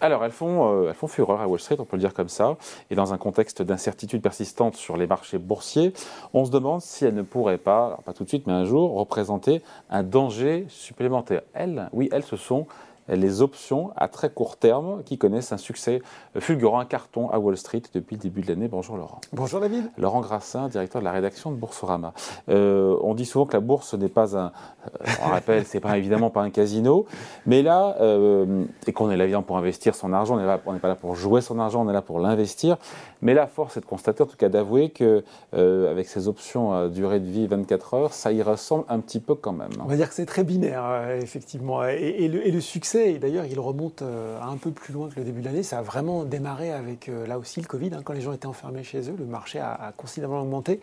alors, 0.00 0.24
elles 0.24 0.30
font, 0.30 0.84
euh, 0.84 0.88
elles 0.88 0.94
font 0.94 1.06
fureur 1.06 1.40
à 1.40 1.48
Wall 1.48 1.58
Street, 1.58 1.76
on 1.78 1.84
peut 1.84 1.96
le 1.96 2.00
dire 2.00 2.12
comme 2.12 2.28
ça. 2.28 2.56
Et 2.90 2.94
dans 2.94 3.14
un 3.14 3.18
contexte 3.18 3.62
d'incertitude 3.62 4.20
persistante 4.20 4.76
sur 4.76 4.96
les 4.96 5.06
marchés 5.06 5.38
boursiers, 5.38 5.94
on 6.34 6.44
se 6.44 6.50
demande 6.50 6.82
si 6.82 7.06
elles 7.06 7.14
ne 7.14 7.22
pourraient 7.22 7.56
pas, 7.56 7.98
pas 8.04 8.12
tout 8.12 8.24
de 8.24 8.28
suite, 8.28 8.46
mais 8.46 8.52
un 8.52 8.64
jour, 8.64 8.92
représenter 8.92 9.62
un 9.88 10.02
danger 10.02 10.66
supplémentaire. 10.68 11.42
Elles, 11.54 11.88
oui, 11.92 12.10
elles, 12.12 12.24
ce 12.24 12.36
sont 12.36 12.66
les 13.08 13.42
options 13.42 13.90
à 13.96 14.08
très 14.08 14.30
court 14.30 14.56
terme 14.56 15.02
qui 15.04 15.18
connaissent 15.18 15.52
un 15.52 15.58
succès 15.58 16.02
fulgurant, 16.38 16.78
un 16.78 16.84
carton 16.84 17.30
à 17.30 17.38
Wall 17.38 17.56
Street 17.56 17.82
depuis 17.94 18.16
le 18.16 18.22
début 18.22 18.40
de 18.40 18.48
l'année. 18.48 18.68
Bonjour 18.68 18.96
Laurent. 18.96 19.20
Bonjour 19.32 19.60
David. 19.60 19.90
Laurent 19.96 20.20
Grassin, 20.20 20.68
directeur 20.68 21.00
de 21.00 21.04
la 21.04 21.12
rédaction 21.12 21.50
de 21.50 21.56
Boursorama. 21.56 22.12
Euh, 22.48 22.96
on 23.02 23.14
dit 23.14 23.24
souvent 23.24 23.46
que 23.46 23.54
la 23.54 23.60
bourse 23.60 23.94
n'est 23.94 24.08
pas 24.08 24.36
un, 24.36 24.46
euh, 24.46 25.06
on 25.24 25.28
rappelle, 25.28 25.64
c'est 25.64 25.80
pas 25.80 25.96
évidemment 25.98 26.30
pas 26.30 26.42
un 26.42 26.50
casino, 26.50 27.06
mais 27.46 27.62
là, 27.62 27.96
euh, 28.00 28.64
et 28.86 28.92
qu'on 28.92 29.10
est 29.10 29.16
là 29.16 29.24
évidemment 29.24 29.42
pour 29.42 29.58
investir 29.58 29.94
son 29.94 30.12
argent, 30.12 30.36
on 30.36 30.72
n'est 30.72 30.78
pas 30.78 30.88
là 30.88 30.94
pour 30.94 31.14
jouer 31.14 31.40
son 31.40 31.58
argent, 31.58 31.84
on 31.84 31.88
est 31.88 31.92
là 31.92 32.02
pour 32.02 32.20
l'investir. 32.20 32.76
Mais 33.22 33.34
la 33.34 33.46
force 33.46 33.76
est 33.76 33.80
de 33.80 33.86
constater, 33.86 34.22
en 34.22 34.26
tout 34.26 34.36
cas 34.36 34.48
d'avouer 34.48 34.90
que 34.90 35.24
euh, 35.54 35.90
avec 35.90 36.08
ces 36.08 36.28
options 36.28 36.72
à 36.72 36.88
durée 36.88 37.20
de 37.20 37.26
vie 37.26 37.46
24 37.46 37.94
heures, 37.94 38.12
ça 38.12 38.32
y 38.32 38.42
ressemble 38.42 38.84
un 38.88 39.00
petit 39.00 39.20
peu 39.20 39.34
quand 39.34 39.52
même. 39.52 39.70
On 39.80 39.86
va 39.86 39.96
dire 39.96 40.08
que 40.08 40.14
c'est 40.14 40.26
très 40.26 40.44
binaire, 40.44 41.10
effectivement. 41.20 41.84
Et, 41.84 42.28
le, 42.28 42.60
succès, 42.60 42.95
et 42.96 43.18
d'ailleurs, 43.18 43.44
il 43.46 43.58
remonte 43.60 44.02
euh, 44.02 44.40
un 44.40 44.56
peu 44.56 44.70
plus 44.70 44.92
loin 44.92 45.08
que 45.08 45.16
le 45.16 45.24
début 45.24 45.40
de 45.40 45.46
l'année. 45.46 45.62
Ça 45.62 45.78
a 45.78 45.82
vraiment 45.82 46.24
démarré 46.24 46.72
avec 46.72 47.10
là 47.26 47.38
aussi 47.38 47.60
le 47.60 47.66
Covid. 47.66 47.90
Hein. 47.92 48.00
quand 48.04 48.12
les 48.12 48.20
gens 48.20 48.32
étaient 48.32 48.46
enfermés 48.46 48.82
chez 48.82 49.10
eux, 49.10 49.14
le 49.18 49.24
marché 49.24 49.58
a, 49.58 49.92
considérablement 49.96 50.42
augmenté, 50.42 50.80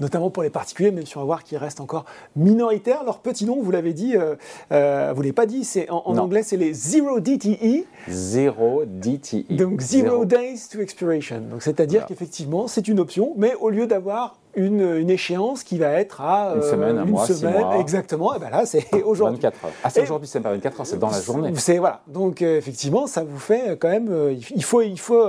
notamment 0.00 0.30
pour 0.30 0.42
les 0.42 0.50
particuliers, 0.50 0.90
même 0.90 1.06
si 1.06 1.16
on 1.16 1.20
va 1.20 1.26
voir 1.26 1.44
qu'il 1.44 1.58
reste 1.58 1.80
encore 1.80 2.04
minoritaire. 2.36 3.04
Leur 3.04 3.18
petit 3.20 3.44
nom, 3.44 3.60
vous 3.60 3.70
l'avez 3.70 3.92
dit, 3.92 4.14
vous 4.14 4.76
ne 4.76 5.14
l'avez 5.14 5.32
pas 5.32 5.46
dit, 5.46 5.64
c'est 5.64 5.90
en, 5.90 6.16
anglais, 6.16 6.42
c'est 6.42 6.56
les 6.56 6.72
Zero 6.72 7.20
DTE. 7.20 7.84
Zero 8.08 8.84
DTE. 8.84 9.52
Donc 9.52 9.80
Zero, 9.80 10.24
Days 10.24 10.68
to 10.70 10.80
Expiration. 10.80 11.40
Donc 11.40 11.62
c'est-à-dire 11.62 12.06
qu'effectivement, 12.06 12.68
c'est 12.68 12.88
une 12.88 13.00
option, 13.00 13.34
mais 13.36 13.54
au 13.54 13.70
lieu 13.70 13.86
d'avoir 13.86 14.36
une, 14.58 15.10
échéance 15.10 15.62
qui 15.62 15.78
va 15.78 15.92
être 15.92 16.20
à 16.20 16.54
une 16.56 16.62
semaine, 16.62 16.98
un 16.98 17.02
euh, 17.02 17.06
mois, 17.06 17.26
semaine, 17.26 17.60
mois. 17.60 17.78
exactement. 17.78 18.34
Et 18.34 18.38
ben 18.38 18.50
là, 18.50 18.66
c'est 18.66 18.84
aujourd'hui. 19.02 19.36
24 19.36 19.64
heures. 19.64 19.70
Ah, 19.84 19.90
c'est 19.90 20.02
aujourd'hui, 20.02 20.28
c'est 20.28 20.40
pas 20.40 20.50
24 20.52 20.80
heures, 20.80 20.86
c'est 20.86 20.98
dans 20.98 21.10
la 21.10 21.20
journée. 21.20 21.52
C'est 21.56 21.78
voilà. 21.78 22.02
Donc 22.06 22.42
euh, 22.42 22.58
effectivement, 22.58 23.06
ça 23.06 23.24
vous 23.24 23.38
fait 23.38 23.78
quand 23.78 23.88
même. 23.88 24.08
Euh, 24.10 24.34
il 24.54 24.64
faut, 24.64 24.82
il 24.82 24.98
faut. 24.98 25.22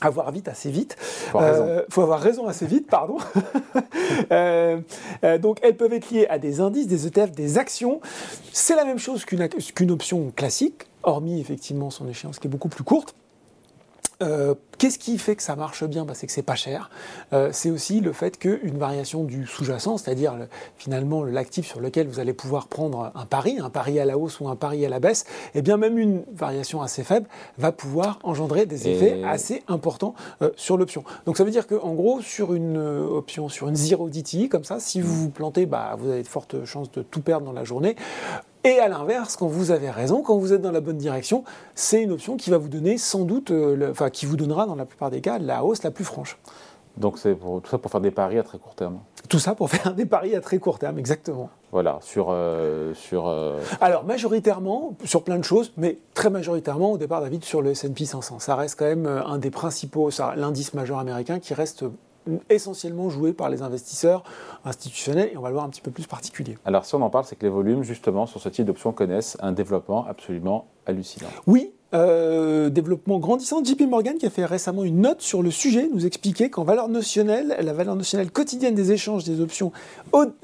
avoir 0.00 0.30
vite 0.30 0.46
assez 0.48 0.70
vite. 0.70 0.96
Faut, 1.00 2.02
avoir 2.02 2.20
raison 2.20 2.46
assez 2.46 2.66
vite, 2.66 2.86
pardon. 2.88 3.16
donc 5.40 5.58
elles 5.62 5.76
peuvent 5.76 5.92
être 5.92 6.10
liées 6.10 6.26
à 6.28 6.38
des 6.38 6.60
indices, 6.60 6.86
des 6.86 7.06
ETF, 7.06 7.32
des 7.32 7.58
actions. 7.58 8.00
C'est 8.52 8.76
la 8.76 8.84
même 8.84 8.98
chose 8.98 9.24
qu'une 9.24 9.48
qu'une 9.48 9.90
option 9.90 10.32
classique, 10.36 10.86
hormis 11.02 11.40
effectivement 11.40 11.90
son 11.90 12.08
échéance 12.08 12.38
qui 12.38 12.46
est 12.46 12.50
beaucoup 12.50 12.68
plus 12.68 12.84
courte. 12.84 13.14
Euh, 14.20 14.54
qu'est-ce 14.78 14.98
qui 14.98 15.16
fait 15.16 15.36
que 15.36 15.42
ça 15.44 15.54
marche 15.54 15.84
bien? 15.84 16.04
Bah, 16.04 16.14
C'est 16.14 16.26
que 16.26 16.32
c'est 16.32 16.42
pas 16.42 16.56
cher. 16.56 16.90
Euh, 17.32 17.50
c'est 17.52 17.70
aussi 17.70 18.00
le 18.00 18.12
fait 18.12 18.36
qu'une 18.36 18.76
variation 18.76 19.22
du 19.22 19.46
sous-jacent, 19.46 19.96
c'est-à-dire 19.98 20.34
finalement 20.76 21.22
l'actif 21.22 21.66
sur 21.66 21.80
lequel 21.80 22.08
vous 22.08 22.18
allez 22.18 22.32
pouvoir 22.32 22.66
prendre 22.66 23.12
un 23.14 23.26
pari, 23.26 23.58
un 23.60 23.70
pari 23.70 24.00
à 24.00 24.04
la 24.04 24.18
hausse 24.18 24.40
ou 24.40 24.48
un 24.48 24.56
pari 24.56 24.84
à 24.84 24.88
la 24.88 24.98
baisse, 24.98 25.24
et 25.54 25.58
eh 25.58 25.62
bien 25.62 25.76
même 25.76 25.98
une 25.98 26.24
variation 26.32 26.82
assez 26.82 27.04
faible 27.04 27.28
va 27.58 27.70
pouvoir 27.70 28.18
engendrer 28.24 28.66
des 28.66 28.88
effets 28.88 29.22
assez 29.24 29.62
importants 29.68 30.14
euh, 30.42 30.50
sur 30.56 30.76
l'option. 30.76 31.04
Donc 31.26 31.36
ça 31.36 31.44
veut 31.44 31.50
dire 31.52 31.68
qu'en 31.68 31.94
gros, 31.94 32.20
sur 32.20 32.54
une 32.54 32.78
option, 32.78 33.48
sur 33.48 33.68
une 33.68 33.76
zero 33.76 34.08
DTI 34.08 34.48
comme 34.48 34.64
ça, 34.64 34.80
si 34.80 35.00
vous 35.00 35.14
vous 35.14 35.30
plantez, 35.30 35.66
bah, 35.66 35.94
vous 35.96 36.10
avez 36.10 36.22
de 36.22 36.28
fortes 36.28 36.64
chances 36.64 36.90
de 36.90 37.02
tout 37.02 37.20
perdre 37.20 37.46
dans 37.46 37.52
la 37.52 37.64
journée. 37.64 37.94
Et 38.64 38.78
à 38.80 38.88
l'inverse, 38.88 39.36
quand 39.36 39.46
vous 39.46 39.70
avez 39.70 39.90
raison, 39.90 40.22
quand 40.22 40.36
vous 40.36 40.52
êtes 40.52 40.60
dans 40.60 40.72
la 40.72 40.80
bonne 40.80 40.98
direction, 40.98 41.44
c'est 41.74 42.02
une 42.02 42.12
option 42.12 42.36
qui 42.36 42.50
va 42.50 42.58
vous 42.58 42.68
donner 42.68 42.98
sans 42.98 43.24
doute, 43.24 43.50
euh, 43.50 43.90
enfin 43.90 44.10
qui 44.10 44.26
vous 44.26 44.36
donnera 44.36 44.66
dans 44.66 44.74
la 44.74 44.84
plupart 44.84 45.10
des 45.10 45.20
cas 45.20 45.38
la 45.38 45.64
hausse 45.64 45.82
la 45.82 45.90
plus 45.90 46.04
franche. 46.04 46.38
Donc 46.96 47.18
c'est 47.18 47.36
tout 47.36 47.70
ça 47.70 47.78
pour 47.78 47.90
faire 47.90 48.00
des 48.00 48.10
paris 48.10 48.38
à 48.38 48.42
très 48.42 48.58
court 48.58 48.74
terme. 48.74 48.98
Tout 49.28 49.38
ça 49.38 49.54
pour 49.54 49.70
faire 49.70 49.94
des 49.94 50.06
paris 50.06 50.34
à 50.34 50.40
très 50.40 50.58
court 50.58 50.80
terme, 50.80 50.98
exactement. 50.98 51.50
Voilà, 51.70 51.98
sur... 52.00 52.28
Euh, 52.30 52.94
sur 52.94 53.28
euh, 53.28 53.60
Alors 53.80 54.04
majoritairement, 54.04 54.96
sur 55.04 55.22
plein 55.22 55.38
de 55.38 55.44
choses, 55.44 55.72
mais 55.76 55.98
très 56.14 56.30
majoritairement 56.30 56.92
au 56.92 56.98
départ, 56.98 57.20
David, 57.20 57.44
sur 57.44 57.62
le 57.62 57.70
S&P 57.70 58.06
500. 58.06 58.40
Ça 58.40 58.56
reste 58.56 58.76
quand 58.76 58.86
même 58.86 59.06
un 59.06 59.38
des 59.38 59.50
principaux, 59.50 60.10
l'indice 60.34 60.74
majeur 60.74 60.98
américain 60.98 61.38
qui 61.38 61.54
reste 61.54 61.84
essentiellement 62.48 63.10
joué 63.10 63.32
par 63.32 63.48
les 63.48 63.62
investisseurs 63.62 64.22
institutionnels 64.64 65.30
et 65.32 65.36
on 65.36 65.40
va 65.40 65.48
le 65.48 65.54
voir 65.54 65.64
un 65.64 65.70
petit 65.70 65.80
peu 65.80 65.90
plus 65.90 66.06
particulier. 66.06 66.56
Alors 66.64 66.84
si 66.84 66.94
on 66.94 67.02
en 67.02 67.10
parle, 67.10 67.24
c'est 67.24 67.36
que 67.36 67.44
les 67.44 67.52
volumes 67.52 67.82
justement 67.82 68.26
sur 68.26 68.40
ce 68.40 68.48
type 68.48 68.64
d'options 68.64 68.92
connaissent 68.92 69.36
un 69.40 69.52
développement 69.52 70.06
absolument 70.06 70.66
hallucinant. 70.86 71.28
Oui, 71.46 71.72
euh, 71.94 72.68
développement 72.68 73.18
grandissant. 73.18 73.64
JP 73.64 73.82
Morgan, 73.88 74.18
qui 74.18 74.26
a 74.26 74.30
fait 74.30 74.44
récemment 74.44 74.84
une 74.84 75.00
note 75.00 75.22
sur 75.22 75.42
le 75.42 75.50
sujet, 75.50 75.88
nous 75.92 76.04
expliquait 76.04 76.50
qu'en 76.50 76.62
valeur 76.62 76.88
notionnelle, 76.88 77.56
la 77.58 77.72
valeur 77.72 77.96
notionnelle 77.96 78.30
quotidienne 78.30 78.74
des 78.74 78.92
échanges 78.92 79.24
des 79.24 79.40
options 79.40 79.72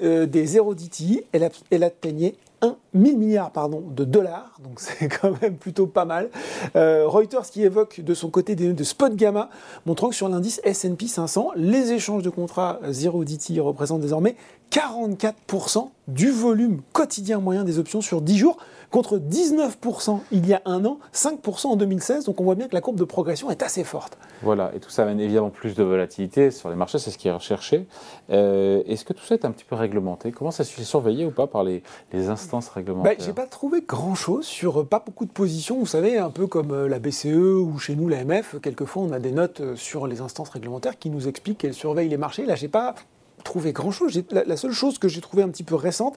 euh, 0.03 0.25
des 0.25 0.47
0 0.47 0.75
DTI, 0.75 1.23
elle, 1.33 1.51
elle 1.71 1.85
atteignait 1.85 2.35
1 2.63 2.77
000 2.95 3.17
milliards 3.17 3.51
pardon, 3.51 3.81
de 3.81 4.05
dollars, 4.05 4.59
donc 4.63 4.75
c'est 4.81 5.09
quand 5.09 5.41
même 5.43 5.57
plutôt 5.57 5.87
pas 5.87 6.05
mal. 6.05 6.31
Euh, 6.77 7.07
Reuters 7.07 7.47
qui 7.47 7.63
évoque 7.63 8.01
de 8.01 8.15
son 8.15 8.31
côté 8.31 8.55
des 8.55 8.73
de 8.73 8.85
spot 8.85 9.15
gamma, 9.15 9.51
montrant 9.87 10.09
que 10.09 10.15
sur 10.15 10.29
l'indice 10.29 10.61
S&P 10.65 11.07
500, 11.07 11.51
les 11.57 11.93
échanges 11.93 12.23
de 12.23 12.31
contrats 12.31 12.79
0 12.89 13.25
DTI 13.25 13.61
représentent 13.61 14.01
désormais 14.01 14.37
44% 14.71 15.91
du 16.09 16.31
volume 16.31 16.81
quotidien 16.93 17.39
moyen 17.39 17.65
des 17.65 17.79
options 17.79 18.01
sur 18.01 18.21
10 18.21 18.39
jours, 18.39 18.57
contre 18.95 19.19
19% 19.19 20.21
il 20.31 20.47
y 20.47 20.55
a 20.55 20.63
un 20.67 20.85
an, 20.85 21.01
5% 21.13 21.67
en 21.67 21.75
2016. 21.75 22.27
Donc 22.27 22.41
on 22.41 22.45
voit 22.45 22.55
bien 22.55 22.69
que 22.69 22.75
la 22.75 22.81
courbe 22.81 22.97
de 22.97 23.03
progression 23.03 23.51
est 23.51 23.61
assez 23.65 23.83
forte. 23.83 24.17
Voilà, 24.41 24.71
et 24.73 24.79
tout 24.79 24.89
ça 24.89 25.03
amène 25.03 25.19
évidemment 25.19 25.51
plus 25.51 25.75
de 25.75 25.83
volatilité 25.83 26.53
sur 26.53 26.71
les 26.71 26.77
marchés, 26.77 27.01
c'est 27.01 27.11
ce 27.11 27.19
qui 27.19 27.27
est 27.27 27.33
recherché. 27.33 27.89
Euh, 28.31 28.85
est-ce 28.87 29.05
que 29.05 29.13
tout 29.13 29.25
ça 29.25 29.35
est 29.35 29.45
un 29.45 29.51
petit 29.51 29.65
peu 29.65 29.75
réglementé? 29.75 30.31
Comment 30.31 30.53
ça 30.53 30.63
se 30.63 30.73
fait? 30.73 30.85
Surveiller 30.85 31.27
ou 31.27 31.33
pas 31.33 31.49
par 31.49 31.65
les, 31.65 31.83
instances 32.13 32.69
réglementaires? 32.69 33.17
ben, 33.19 33.25
J'ai 33.25 33.33
pas 33.33 33.47
trouvé 33.47 33.81
grand-chose 33.81 34.47
sur 34.47 34.83
euh, 34.83 34.85
pas 34.85 35.03
beaucoup 35.05 35.25
de 35.25 35.33
positions. 35.33 35.81
Vous 35.81 35.87
savez, 35.87 36.19
un 36.19 36.31
peu 36.31 36.47
comme 36.47 36.71
euh, 36.71 36.89
la 36.89 37.01
BCE 37.01 37.35
ou 37.35 37.77
chez 37.81 37.97
nous 37.97 38.07
l'AMF, 38.07 38.61
quelquefois 38.63 39.03
on 39.03 39.11
a 39.11 39.19
des 39.19 39.33
notes 39.33 39.75
sur 39.75 40.07
les 40.07 40.21
instances 40.21 40.51
réglementaires 40.51 41.01
qui 41.01 41.11
nous 41.11 41.27
expliquent 41.27 41.59
qu'elles 41.59 41.75
surveillent 41.75 42.11
les 42.11 42.17
marchés. 42.17 42.47
Là, 42.47 42.55
j'ai 42.55 42.69
pas 42.69 42.95
trouvé 43.45 43.73
grand-chose. 43.73 44.21
La, 44.31 44.57
seule 44.57 44.73
chose 44.73 44.99
que 44.99 45.07
j'ai 45.07 45.21
trouvé 45.21 45.43
un 45.43 45.49
petit 45.49 45.63
peu 45.63 45.75
récente, 45.77 46.17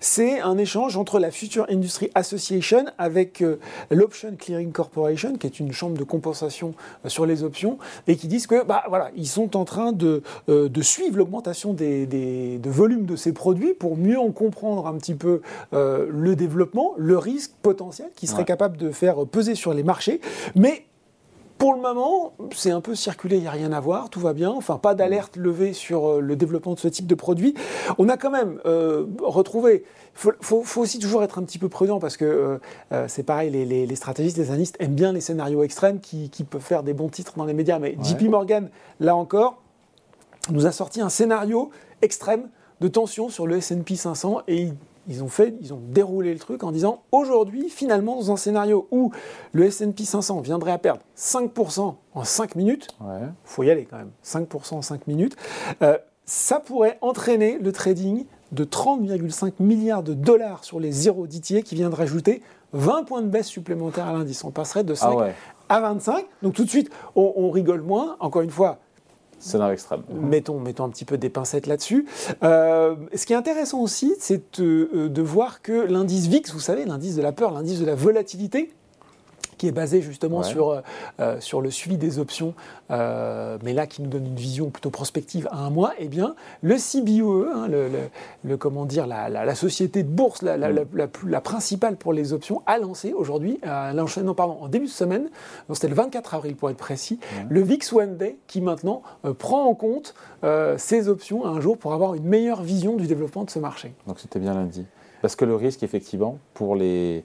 c'est 0.00 0.40
un 0.40 0.58
échange 0.58 0.96
entre 0.96 1.18
la 1.18 1.30
Future 1.30 1.66
Industry 1.68 2.10
Association 2.14 2.84
avec 2.98 3.42
euh, 3.42 3.58
l'Option 3.90 4.36
Clearing 4.38 4.70
Corporation, 4.70 5.36
qui 5.36 5.46
est 5.46 5.58
une 5.58 5.72
chambre 5.72 5.96
de 5.98 6.04
compensation 6.04 6.74
euh, 7.04 7.08
sur 7.08 7.26
les 7.26 7.42
options, 7.42 7.78
et 8.06 8.16
qui 8.16 8.28
disent 8.28 8.46
que 8.46 8.64
bah, 8.64 8.84
voilà, 8.88 9.10
ils 9.16 9.26
sont 9.26 9.56
en 9.56 9.64
train 9.64 9.92
de, 9.92 10.22
euh, 10.48 10.68
de 10.68 10.82
suivre 10.82 11.16
l'augmentation 11.16 11.72
des, 11.72 12.06
des, 12.06 12.58
de 12.58 12.70
volume 12.70 13.06
de 13.06 13.16
ces 13.16 13.32
produits 13.32 13.74
pour 13.74 13.96
mieux 13.96 14.18
en 14.18 14.30
comprendre 14.30 14.86
un 14.86 14.94
petit 14.94 15.14
peu 15.14 15.40
le 15.72 16.34
développement, 16.36 16.92
le 16.96 17.16
risque 17.16 17.52
potentiel 17.62 18.08
qui 18.14 18.26
serait 18.26 18.44
capable 18.44 18.76
de 18.76 18.90
faire 18.90 19.26
peser 19.26 19.54
sur 19.54 19.72
les 19.72 19.82
marchés. 19.82 20.20
Mais 20.54 20.84
pour 21.58 21.72
le 21.74 21.80
moment, 21.80 22.34
c'est 22.54 22.70
un 22.70 22.82
peu 22.82 22.94
circulé, 22.94 23.36
il 23.36 23.42
n'y 23.42 23.48
a 23.48 23.52
rien 23.52 23.72
à 23.72 23.80
voir, 23.80 24.10
tout 24.10 24.20
va 24.20 24.34
bien. 24.34 24.50
Enfin, 24.50 24.76
pas 24.76 24.94
d'alerte 24.94 25.36
levée 25.36 25.72
sur 25.72 26.06
euh, 26.06 26.20
le 26.20 26.36
développement 26.36 26.74
de 26.74 26.78
ce 26.78 26.88
type 26.88 27.06
de 27.06 27.14
produit. 27.14 27.54
On 27.96 28.10
a 28.10 28.18
quand 28.18 28.30
même 28.30 28.60
euh, 28.66 29.06
retrouvé. 29.22 29.84
Il 30.24 30.32
faut, 30.40 30.64
aussi 30.76 30.98
toujours 30.98 31.22
être 31.22 31.38
un 31.38 31.42
petit 31.44 31.58
peu 31.58 31.68
prudent 31.68 31.98
parce 31.98 32.16
que 32.16 32.58
euh, 32.92 33.08
c'est 33.08 33.22
pareil, 33.22 33.50
les, 33.50 33.96
stratégistes, 33.96 34.36
les 34.36 34.50
analystes 34.50 34.76
aiment 34.80 34.94
bien 34.94 35.12
les 35.12 35.20
scénarios 35.20 35.62
extrêmes 35.62 36.00
qui, 36.00 36.28
peuvent 36.48 36.60
faire 36.60 36.82
des 36.82 36.92
bons 36.92 37.08
titres 37.08 37.34
dans 37.36 37.44
les 37.44 37.54
médias. 37.54 37.78
Mais 37.78 37.96
JP 38.02 38.22
Morgan, 38.24 38.68
là 39.00 39.16
encore, 39.16 39.62
nous 40.50 40.66
a 40.66 40.72
sorti 40.72 41.00
un 41.00 41.08
scénario 41.08 41.70
extrême 42.02 42.48
de 42.80 42.88
tension 42.88 43.28
sur 43.28 43.46
le 43.46 43.56
S&P 43.56 43.96
500 43.96 44.42
et 44.48 44.68
ils 45.08 45.22
ont 45.22 45.28
fait, 45.28 45.54
ils 45.60 45.72
ont 45.72 45.80
déroulé 45.80 46.32
le 46.32 46.38
truc 46.38 46.64
en 46.64 46.72
disant 46.72 47.02
aujourd'hui, 47.12 47.68
finalement, 47.68 48.16
dans 48.16 48.32
un 48.32 48.36
scénario 48.36 48.88
où 48.90 49.12
le 49.52 49.64
S&P 49.64 50.04
500 50.04 50.40
viendrait 50.40 50.72
à 50.72 50.78
perdre 50.78 51.02
5% 51.16 51.94
en 52.14 52.24
5 52.24 52.54
minutes, 52.54 52.88
il 53.00 53.28
faut 53.44 53.62
y 53.62 53.70
aller 53.70 53.86
quand 53.88 53.98
même, 53.98 54.10
5% 54.24 54.74
en 54.74 54.82
5 54.82 55.06
minutes, 55.06 55.36
euh, 55.82 55.96
ça 56.24 56.60
pourrait 56.60 56.98
entraîner 57.00 57.58
le 57.58 57.72
trading 57.72 58.26
de 58.52 58.64
30,5 58.64 59.54
milliards 59.60 60.02
de 60.02 60.14
dollars 60.14 60.64
sur 60.64 60.80
les 60.80 60.92
zéros 60.92 61.26
d'ITA 61.26 61.62
qui 61.62 61.74
vient 61.74 61.90
de 61.90 61.94
rajouter 61.94 62.42
20 62.72 63.04
points 63.04 63.22
de 63.22 63.28
baisse 63.28 63.46
supplémentaires 63.46 64.06
à 64.06 64.12
l'indice. 64.12 64.44
On 64.44 64.50
passerait 64.50 64.84
de 64.84 64.94
5 64.94 65.16
ah 65.18 65.28
à 65.68 65.80
25. 65.80 66.24
Donc 66.42 66.54
tout 66.54 66.64
de 66.64 66.68
suite, 66.68 66.90
on 67.14 67.50
rigole 67.50 67.82
moins. 67.82 68.16
Encore 68.20 68.42
une 68.42 68.50
fois, 68.50 68.78
Scénario 69.38 69.74
extrême. 69.74 70.02
Mettons, 70.10 70.58
mettons 70.58 70.84
un 70.84 70.88
petit 70.88 71.04
peu 71.04 71.18
des 71.18 71.28
pincettes 71.28 71.66
là-dessus. 71.66 72.06
Euh, 72.42 72.96
ce 73.14 73.26
qui 73.26 73.32
est 73.32 73.36
intéressant 73.36 73.80
aussi, 73.80 74.14
c'est 74.18 74.60
de, 74.60 74.90
euh, 74.94 75.08
de 75.08 75.22
voir 75.22 75.62
que 75.62 75.72
l'indice 75.72 76.26
VIX, 76.26 76.52
vous 76.52 76.60
savez, 76.60 76.84
l'indice 76.84 77.16
de 77.16 77.22
la 77.22 77.32
peur, 77.32 77.52
l'indice 77.52 77.80
de 77.80 77.86
la 77.86 77.94
volatilité, 77.94 78.72
qui 79.58 79.68
est 79.68 79.72
basé 79.72 80.02
justement 80.02 80.38
Ouais. 80.38 80.44
sur, 80.44 80.70
euh, 80.70 80.80
euh, 81.20 81.40
sur 81.40 81.60
le 81.60 81.70
suivi 81.70 81.96
des 81.96 82.18
options, 82.18 82.54
euh, 82.90 83.58
mais 83.62 83.72
là 83.72 83.86
qui 83.86 84.02
nous 84.02 84.08
donne 84.08 84.26
une 84.26 84.34
vision 84.36 84.70
plutôt 84.70 84.90
prospective 84.90 85.48
à 85.50 85.58
un 85.58 85.70
mois, 85.70 85.92
eh 85.98 86.08
bien, 86.08 86.34
le 86.62 86.76
CBOE, 86.76 87.48
hein, 87.54 87.66
le, 87.68 87.88
le- 87.88 87.98
le- 88.44 88.56
comment 88.56 88.84
dire, 88.84 89.06
la, 89.06 89.28
la- 89.28 89.44
la 89.44 89.54
société 89.54 90.02
de 90.02 90.08
bourse 90.08 90.42
la, 90.42 90.56
la- 90.56 91.40
principale 91.40 91.96
pour 91.96 92.12
les 92.12 92.32
options, 92.32 92.62
a 92.66 92.78
lancé 92.78 93.12
aujourd'hui, 93.12 93.60
euh, 93.66 93.92
l'enchaînement, 93.92 94.34
pardon, 94.34 94.58
en 94.60 94.68
début 94.68 94.86
de 94.86 94.90
semaine, 94.90 95.28
c'était 95.72 95.88
le 95.88 95.94
24 95.94 96.34
avril 96.34 96.56
pour 96.56 96.70
être 96.70 96.76
précis, 96.76 97.18
le 97.48 97.62
VIX 97.62 97.92
One 97.92 98.16
Day 98.16 98.36
qui 98.46 98.60
maintenant 98.60 99.02
prend 99.38 99.64
en 99.66 99.74
compte 99.74 100.14
ces 100.76 101.08
options 101.08 101.46
un 101.46 101.60
jour 101.60 101.78
pour 101.78 101.92
avoir 101.92 102.14
une 102.14 102.24
meilleure 102.24 102.62
vision 102.62 102.96
du 102.96 103.06
développement 103.06 103.44
de 103.44 103.50
ce 103.50 103.58
marché. 103.58 103.92
Donc 104.06 104.20
c'était 104.20 104.38
bien 104.38 104.54
lundi. 104.54 104.84
Parce 105.22 105.34
que 105.36 105.44
le 105.44 105.56
risque, 105.56 105.82
effectivement, 105.82 106.38
pour 106.54 106.76
les. 106.76 107.24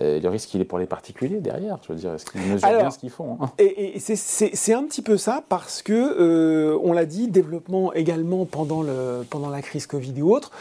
Euh, 0.00 0.20
le 0.20 0.28
risque, 0.28 0.54
il 0.54 0.60
est 0.60 0.64
pour 0.64 0.78
les 0.78 0.86
particuliers 0.86 1.40
derrière. 1.40 1.78
Je 1.86 1.92
veux 1.92 1.98
dire, 1.98 2.14
est-ce 2.14 2.24
qu'ils 2.26 2.40
mesurent 2.42 2.68
Alors, 2.68 2.80
bien 2.82 2.90
ce 2.90 2.98
qu'ils 2.98 3.10
font 3.10 3.38
hein 3.40 3.50
Et, 3.58 3.96
et 3.96 3.98
c'est- 4.00 4.72
un 4.74 4.84
petit 4.84 5.02
peu 5.02 5.16
ça 5.16 5.42
parce 5.48 5.82
que, 5.82 5.92
euh, 5.92 6.78
on 6.82 6.92
l'a 6.92 7.06
dit, 7.06 7.26
développement 7.28 7.92
également 7.92 8.44
pendant, 8.44 8.82
le, 8.82 9.24
pendant 9.28 9.48
la 9.50 9.62
crise 9.62 9.86
Covid 9.86 10.20
ou 10.22 10.32
autre, 10.34 10.52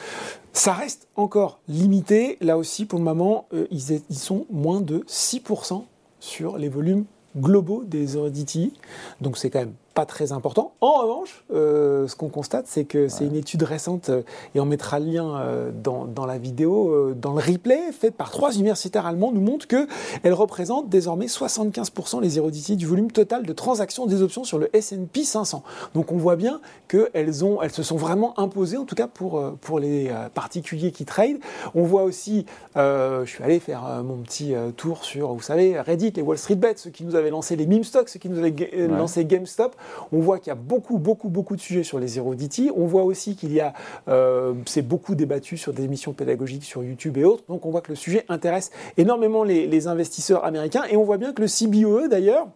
ça 0.53 0.73
reste 0.73 1.07
encore 1.15 1.59
limité. 1.67 2.37
Là 2.41 2.57
aussi, 2.57 2.85
pour 2.85 2.97
le 2.99 3.05
moment, 3.05 3.45
euh, 3.53 3.67
ils, 3.71 3.91
est- 3.93 4.03
ils 4.09 4.17
sont 4.17 4.45
moins 4.49 4.81
de 4.81 5.03
6% 5.07 5.83
sur 6.19 6.57
les 6.57 6.69
volumes 6.69 7.05
globaux 7.37 7.83
des 7.85 8.17
Heredity. 8.17 8.73
Donc 9.21 9.37
c'est 9.37 9.49
quand 9.51 9.59
même 9.59 9.73
pas 9.99 10.05
très 10.05 10.31
important. 10.31 10.71
En 10.79 10.93
revanche, 10.93 11.43
euh, 11.53 12.07
ce 12.07 12.15
qu'on 12.15 12.29
constate, 12.29 12.67
c'est 12.67 12.85
que 12.85 13.09
c'est 13.09 13.25
une 13.25 13.35
étude 13.35 13.63
récente, 13.63 14.07
euh, 14.07 14.21
et 14.55 14.61
on 14.61 14.65
mettra 14.65 14.97
le 14.97 15.07
lien 15.07 15.35
euh, 15.41 15.71
dans, 15.73 16.05
dans 16.05 16.25
la 16.25 16.37
vidéo, 16.37 17.13
dans 17.15 17.33
le 17.33 17.39
replay, 17.41 17.91
faite 17.91 18.15
par 18.15 18.31
trois 18.31 18.53
universitaires 18.55 19.05
allemands, 19.05 19.33
nous 19.33 19.41
montre 19.41 19.67
qu'elle 19.67 20.33
représente 20.33 20.87
désormais 20.87 21.25
75% 21.25 22.21
les 22.21 22.37
Heredity 22.37 22.77
du 22.77 22.85
volume 22.85 23.11
total 23.11 23.45
de 23.45 23.51
transactions 23.51 24.05
des 24.05 24.21
options 24.21 24.45
sur 24.45 24.57
le 24.57 24.73
S&P 24.73 25.25
500. 25.25 25.63
Donc 25.93 26.13
on 26.13 26.17
voit 26.17 26.37
bien 26.37 26.61
qu'elles 26.87 27.43
ont, 27.43 27.61
elles 27.61 27.73
se 27.73 27.83
sont 27.83 27.97
vraiment 27.97 28.39
imposées, 28.39 28.77
en 28.77 28.85
tout 28.85 28.95
cas 28.95 29.07
pour, 29.07 29.51
pour 29.59 29.81
les 29.81 30.09
particuliers 30.33 30.93
qui 30.93 31.03
trade. 31.03 31.39
On 31.75 31.83
voit 31.83 32.03
aussi, 32.03 32.45
je 32.77 33.23
suis 33.25 33.43
allé 33.43 33.59
faire 33.59 33.83
mon 34.05 34.15
petit 34.23 34.53
tour 34.77 35.03
sur, 35.03 35.33
vous 35.33 35.41
savez, 35.41 35.77
Reddit, 35.77 36.13
les 36.15 36.21
Wall 36.21 36.37
Street 36.37 36.55
Bets, 36.55 36.75
ceux 36.77 36.89
qui 36.89 37.03
nous 37.03 37.15
avaient 37.15 37.31
lancé 37.31 37.57
les 37.57 37.67
meme 37.67 37.83
stocks, 37.83 38.07
ceux 38.07 38.19
qui 38.19 38.29
nous 38.29 38.39
avaient 38.39 38.53
Ouais. 38.69 38.87
lancé 38.87 39.25
GameStop. 39.25 39.75
On 40.11 40.19
voit 40.19 40.39
qu'il 40.39 40.47
y 40.47 40.51
a 40.51 40.55
beaucoup, 40.55 40.97
beaucoup, 40.97 41.29
beaucoup 41.29 41.55
de 41.55 41.61
sujets 41.61 41.83
sur 41.83 41.99
les 41.99 42.17
Heredity. 42.17 42.71
On 42.75 42.85
voit 42.85 43.03
aussi 43.03 43.35
qu'il 43.35 43.53
y 43.53 43.59
a, 43.59 43.73
euh, 44.07 44.53
c'est 44.65 44.81
beaucoup 44.81 45.15
débattu 45.15 45.57
sur 45.57 45.73
des 45.73 45.83
émissions 45.83 46.13
pédagogiques 46.13 46.63
sur 46.63 46.83
YouTube 46.83 47.17
et 47.17 47.23
autres. 47.23 47.43
Donc 47.47 47.65
on 47.65 47.71
voit 47.71 47.81
que 47.81 47.91
le 47.91 47.95
sujet 47.95 48.25
intéresse 48.29 48.71
énormément 48.97 49.43
les, 49.43 49.67
les 49.67 49.87
investisseurs 49.87 50.45
américains. 50.45 50.83
Et 50.89 50.97
on 50.97 51.03
voit 51.03 51.17
bien 51.17 51.33
que 51.33 51.41
le 51.41 51.47
CBOE, 51.47 52.07
d'ailleurs, 52.07 52.47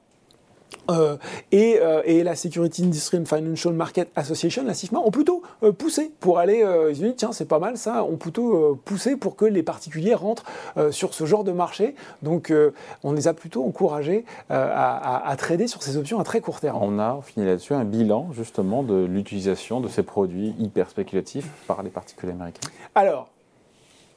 euh, 0.90 1.18
et, 1.52 1.80
euh, 1.82 2.02
et 2.06 2.24
la 2.24 2.36
Security 2.36 2.84
Industry 2.84 3.18
and 3.20 3.26
Financial 3.26 3.74
Market 3.74 4.10
Association, 4.16 4.64
la 4.64 4.74
CIFMA, 4.74 5.00
ont 5.00 5.12
plutôt 5.12 5.42
euh, 5.64 5.72
poussé 5.72 6.12
pour 6.20 6.40
aller. 6.40 6.60
ils 6.92 7.04
ont 7.04 7.08
dit 7.08 7.16
tiens 7.16 7.32
c'est 7.32 7.48
pas 7.48 7.60
mal 7.60 7.78
ça. 7.78 8.04
Ont 8.04 8.18
plutôt 8.18 8.80
poussé 8.86 9.16
pour 9.16 9.36
que 9.36 9.46
les 9.46 9.64
particuliers 9.64 10.14
rentrent 10.16 10.46
sur 10.92 11.14
ce 11.14 11.26
genre 11.26 11.44
de 11.44 11.52
marché. 11.52 11.96
Donc 12.22 12.52
on 13.04 13.12
les 13.12 13.28
a 13.28 13.34
plutôt 13.34 13.64
encouragés 13.66 14.26
à, 14.50 14.58
à- 14.58 15.30
à 15.30 15.36
trader 15.36 15.68
sur 15.68 15.82
ces 15.84 15.98
options 15.98 16.20
à 16.20 16.24
très 16.24 16.42
court 16.42 16.60
terme. 16.60 16.78
On 16.82 17.00
a, 17.00 17.14
on 17.16 17.22
finit 17.22 17.46
là-dessus, 17.46 17.74
un 17.74 17.86
bilan 17.86 18.30
justement 18.34 18.84
de 18.84 19.04
l'utilisation 19.06 19.80
de 19.82 19.88
ces 19.88 20.04
produits 20.04 20.54
hyper 20.60 20.90
spéculatifs 20.90 21.48
par 21.68 21.84
les 21.84 21.90
particuliers 21.90 22.34
américains. 22.34 22.68
Alors, 22.96 23.30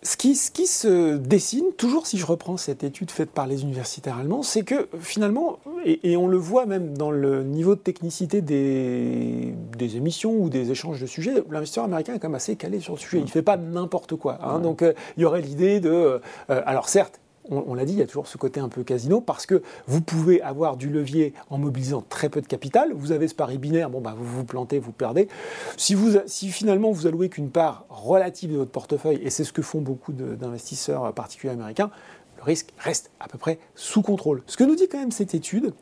ce 0.03 0.17
qui, 0.17 0.37
ce 0.37 0.51
qui 0.51 0.67
se 0.67 1.17
dessine, 1.17 1.65
toujours 1.77 2.07
si 2.07 2.17
je 2.17 2.27
reprends 2.27 2.57
cette 2.57 2.85
étude 2.85 3.11
faite 3.11 3.31
par 3.31 3.47
les 3.47 3.63
universitaires 3.63 4.19
allemands, 4.19 4.43
c'est 4.43 4.63
que 4.63 4.89
finalement, 5.01 5.59
et, 5.85 6.13
et 6.13 6.17
on 6.17 6.29
le 6.29 6.37
voit 6.37 6.65
même 6.67 6.97
dans 6.97 7.11
le 7.11 7.43
niveau 7.43 7.75
de 7.75 7.81
technicité 7.81 8.41
des, 8.41 9.55
des 9.77 9.97
émissions 9.97 10.35
ou 10.37 10.49
des 10.49 10.71
échanges 10.71 11.01
de 11.01 11.07
sujets, 11.07 11.43
l'investisseur 11.51 11.85
américain 11.85 12.15
est 12.15 12.19
quand 12.19 12.29
même 12.29 12.37
assez 12.37 12.57
calé 12.57 12.79
sur 12.81 12.95
le 12.95 12.99
sujet. 13.01 13.19
Il 13.19 13.25
ne 13.25 13.29
fait 13.29 13.43
pas 13.43 13.57
n'importe 13.57 14.15
quoi. 14.17 14.39
hein. 14.43 14.61
Donc 14.61 14.83
euh, 14.83 14.93
il 15.17 15.23
y 15.23 15.25
aurait 15.25 15.41
l'idée 15.43 15.81
de... 15.81 15.91
euh, 15.91 16.21
alors 16.49 16.89
certes, 16.89 17.21
on, 17.51 17.75
l'a 17.75 17.85
dit, 17.85 17.93
il 17.93 17.99
y 17.99 18.03
a 18.03 18.07
toujours 18.07 18.27
ce 18.27 18.37
côté 18.37 18.61
un 18.61 18.69
peu 18.69 18.83
casino 18.83 19.21
parce 19.21 19.47
que 19.47 19.63
vous 19.87 20.01
pouvez 20.01 20.43
avoir 20.43 20.77
du 20.77 20.89
levier 20.89 21.35
en 21.51 21.59
mobilisant 21.59 22.05
très 22.09 22.29
peu 22.29 22.41
de 22.41 22.47
capital. 22.47 22.93
Vous 22.95 23.13
avez 23.13 23.29
ce 23.29 23.35
pari 23.35 23.59
binaire, 23.59 23.91
bon, 23.91 24.01
bah, 24.01 24.15
vous 24.17 24.27
vous 24.27 24.45
plantez, 24.45 24.79
vous 24.79 24.93
perdez. 24.93 25.29
Si, 25.77 25.95
vous, 25.95 26.19
si 26.27 26.51
finalement 26.51 26.91
vous 26.91 27.07
allouez 27.07 27.29
qu'une 27.29 27.51
part 27.51 27.85
relative 27.89 28.53
de 28.53 28.57
votre 28.59 28.71
portefeuille, 28.71 29.21
et 29.23 29.31
c'est 29.31 29.45
ce 29.45 29.53
que 29.53 29.63
font 29.63 29.81
beaucoup 29.81 30.13
d'investisseurs 30.13 31.13
particuliers 31.13 31.53
américains, 31.53 31.91
le 32.37 32.43
risque 32.43 32.73
reste 32.79 33.11
à 33.21 33.29
peu 33.29 33.39
près 33.39 33.59
sous 33.75 34.03
contrôle. 34.03 34.43
Ce 34.47 34.57
que 34.57 34.65
nous 34.65 34.77
dit 34.77 34.89
quand 34.89 34.99
même 34.99 35.13
cette 35.13 35.35
étude, 35.35 35.73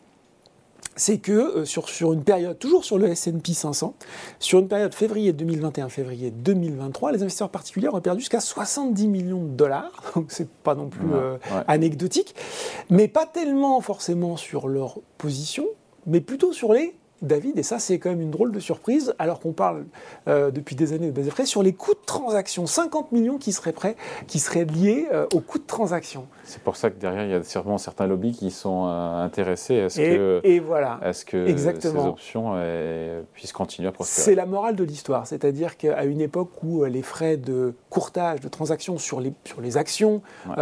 c'est 0.96 1.18
que 1.18 1.32
euh, 1.32 1.64
sur, 1.64 1.88
sur 1.88 2.12
une 2.12 2.24
période, 2.24 2.58
toujours 2.58 2.84
sur 2.84 2.98
le 2.98 3.08
S&P 3.08 3.52
500, 3.52 3.94
sur 4.38 4.58
une 4.58 4.68
période 4.68 4.94
février 4.94 5.32
2021-février 5.32 6.30
2023, 6.30 7.12
les 7.12 7.22
investisseurs 7.22 7.50
particuliers 7.50 7.88
ont 7.88 8.00
perdu 8.00 8.20
jusqu'à 8.20 8.40
70 8.40 9.08
millions 9.08 9.42
de 9.42 9.50
dollars, 9.50 9.92
donc 10.14 10.26
c'est 10.28 10.48
pas 10.48 10.74
non 10.74 10.88
plus 10.88 11.12
euh, 11.12 11.34
ouais. 11.34 11.62
anecdotique, 11.66 12.34
mais 12.90 13.08
pas 13.08 13.26
tellement 13.26 13.80
forcément 13.80 14.36
sur 14.36 14.68
leur 14.68 14.98
position, 15.18 15.66
mais 16.06 16.20
plutôt 16.20 16.52
sur 16.52 16.72
les 16.72 16.94
David, 17.22 17.58
et 17.58 17.62
ça 17.62 17.78
c'est 17.78 17.98
quand 17.98 18.10
même 18.10 18.20
une 18.20 18.30
drôle 18.30 18.52
de 18.52 18.60
surprise, 18.60 19.14
alors 19.18 19.40
qu'on 19.40 19.52
parle 19.52 19.84
euh, 20.28 20.50
depuis 20.50 20.76
des 20.76 20.92
années 20.92 21.06
de 21.06 21.12
base 21.12 21.28
frais, 21.30 21.46
sur 21.46 21.62
les 21.62 21.72
coûts 21.72 21.94
de 21.94 22.04
transaction, 22.04 22.66
50 22.66 23.12
millions 23.12 23.38
qui 23.38 23.52
seraient 23.52 23.72
prêts, 23.72 23.96
qui 24.26 24.38
seraient 24.38 24.64
liés 24.66 25.06
euh, 25.12 25.26
aux 25.32 25.40
coûts 25.40 25.58
de 25.58 25.64
transaction. 25.66 26.26
C'est 26.44 26.60
pour 26.62 26.76
ça 26.76 26.90
que 26.90 26.98
derrière, 27.00 27.24
il 27.24 27.30
y 27.30 27.34
a 27.34 27.42
sûrement 27.42 27.78
certains 27.78 28.06
lobbies 28.06 28.32
qui 28.32 28.50
sont 28.50 28.86
euh, 28.86 29.22
intéressés 29.24 29.80
à 29.80 29.88
ce 29.88 30.00
Et, 30.00 30.16
que, 30.16 30.40
et 30.44 30.60
voilà. 30.60 30.98
à 31.02 31.12
ce 31.14 31.24
que 31.24 31.46
Exactement. 31.46 32.02
ces 32.02 32.08
options 32.08 32.54
puissent 33.32 33.52
continuer 33.52 33.88
à 33.88 33.90
C'est 33.92 33.94
prospérer. 33.94 34.34
la 34.36 34.46
morale 34.46 34.76
de 34.76 34.84
l'histoire, 34.84 35.26
c'est-à-dire 35.26 35.76
qu'à 35.78 36.04
une 36.04 36.20
époque 36.20 36.50
où 36.62 36.84
les 36.84 37.02
frais 37.02 37.36
de 37.36 37.74
courtage, 37.90 38.40
de 38.40 38.48
transaction 38.48 38.98
sur 38.98 39.20
les, 39.20 39.32
sur 39.44 39.60
les 39.60 39.76
actions, 39.76 40.20
Ouais. 40.48 40.54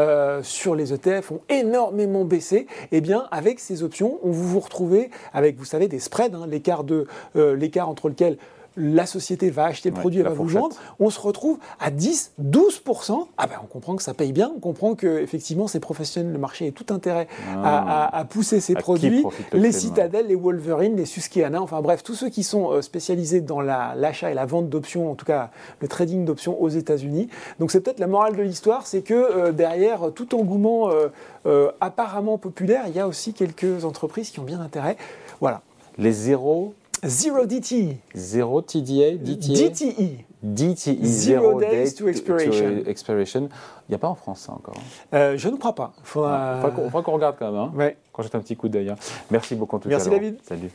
sur 0.42 0.74
les 0.76 0.92
ETF 0.92 1.32
ont 1.32 1.40
énormément 1.48 2.24
baissé, 2.24 2.66
eh 2.92 3.00
bien 3.00 3.26
avec 3.30 3.58
ces 3.58 3.82
options, 3.82 4.18
on 4.22 4.30
vous 4.30 4.46
vous 4.46 4.60
retrouvez 4.60 5.10
avec, 5.32 5.56
vous 5.58 5.64
savez, 5.64 5.88
des 5.88 5.98
spreads, 5.98 6.34
hein, 6.34 6.41
l'écart 6.46 6.84
de 6.84 7.06
euh, 7.36 7.54
l'écart 7.56 7.88
entre 7.88 8.08
lequel 8.08 8.36
la 8.78 9.04
société 9.04 9.50
va 9.50 9.66
acheter 9.66 9.90
le 9.90 9.96
Ouais, 9.96 10.00
produit 10.00 10.20
et 10.20 10.22
la 10.22 10.30
va 10.30 10.34
vous 10.34 10.46
vendre, 10.46 10.74
on 10.98 11.10
se 11.10 11.20
retrouve 11.20 11.58
à 11.78 11.90
10, 11.90 12.32
12%. 12.42 13.26
Ah 13.36 13.46
ben 13.46 13.56
on 13.62 13.66
comprend 13.66 13.96
que 13.96 14.02
ça 14.02 14.14
paye 14.14 14.32
bien, 14.32 14.50
on 14.56 14.60
comprend 14.60 14.94
que 14.94 15.18
effectivement 15.18 15.66
ces 15.68 15.78
professionnels, 15.78 16.32
le 16.32 16.38
marché 16.38 16.68
est 16.68 16.70
tout 16.70 16.86
intérêt 16.88 17.28
à, 17.62 18.04
à- 18.06 18.16
à 18.20 18.24
pousser 18.24 18.60
ces 18.60 18.74
À 18.74 18.78
produits. 18.80 19.24
le 19.52 19.58
Les 19.58 19.68
crime, 19.68 19.72
Citadel, 19.78 20.26
les 20.28 20.34
Wolverine, 20.36 20.96
les 20.96 21.04
Susquehanna, 21.04 21.60
enfin 21.60 21.82
bref, 21.82 22.02
tous 22.02 22.14
ceux 22.14 22.30
qui 22.30 22.42
sont 22.44 22.70
euh, 22.72 22.80
spécialisés 22.80 23.42
dans 23.42 23.60
la- 23.60 23.94
l'achat 23.94 24.30
et 24.30 24.34
la 24.34 24.46
vente 24.46 24.70
d'options, 24.70 25.10
en 25.10 25.16
tout 25.16 25.26
cas 25.26 25.50
le 25.80 25.86
trading 25.86 26.24
d'options 26.24 26.58
aux 26.58 26.70
États-Unis. 26.70 27.28
Donc 27.58 27.72
c'est 27.72 27.80
peut-être 27.82 28.00
la 28.00 28.06
morale 28.06 28.36
de 28.36 28.42
l'histoire, 28.42 28.86
c'est 28.86 29.02
que 29.02 29.12
euh, 29.12 29.52
derrière 29.52 30.12
tout 30.14 30.34
engouement 30.34 30.88
euh, 30.88 31.08
euh, 31.44 31.70
apparemment 31.82 32.38
populaire, 32.38 32.84
il 32.86 32.94
y 32.96 33.00
a 33.00 33.06
aussi 33.06 33.34
quelques 33.34 33.84
entreprises 33.84 34.30
qui 34.30 34.40
ont 34.40 34.44
bien 34.44 34.62
intérêt. 34.62 34.96
Voilà. 35.42 35.60
Les 35.98 36.12
zéros, 36.12 36.74
Zero 37.04 37.46
DTE. 37.46 37.96
zéro 38.14 38.62
TDA, 38.62 39.16
DTA, 39.16 39.68
DTE. 39.68 40.24
DTE, 40.42 41.04
Zero 41.04 41.58
zero 41.58 41.60
days 41.60 41.84
date 41.84 41.96
to 41.96 42.08
expiration. 42.08 42.82
expiration. 42.86 43.48
Il 43.88 43.90
n'y 43.92 43.94
a 43.94 43.98
pas 43.98 44.08
en 44.08 44.14
France 44.16 44.40
ça 44.40 44.52
encore. 44.52 44.74
Euh, 45.14 45.36
je 45.36 45.48
ne 45.48 45.56
crois 45.56 45.74
pas. 45.74 45.92
Il 46.00 46.04
faudra 46.06 46.60
qu'on 46.74 46.84
faudra 46.84 47.02
qu'on 47.02 47.12
regarde 47.12 47.36
quand 47.38 47.46
même, 47.50 47.60
hein, 47.60 47.72
Ouais. 47.76 47.96
quand 48.12 48.22
jette 48.22 48.34
un 48.34 48.40
petit 48.40 48.56
coup 48.56 48.68
d'œil. 48.68 48.88
hein. 48.90 48.96
Merci 49.30 49.54
beaucoup 49.54 49.76
en 49.76 49.78
tout 49.78 49.88
Merci, 49.88 50.06
cas. 50.06 50.10
Laurent. 50.10 50.22
David. 50.22 50.38
Salut. 50.44 50.70